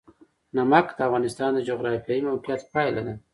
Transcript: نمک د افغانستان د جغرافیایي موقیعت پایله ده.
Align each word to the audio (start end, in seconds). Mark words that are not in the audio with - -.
نمک 0.55 0.87
د 0.93 0.99
افغانستان 1.07 1.49
د 1.53 1.59
جغرافیایي 1.69 2.21
موقیعت 2.29 2.61
پایله 2.73 3.01
ده. 3.07 3.13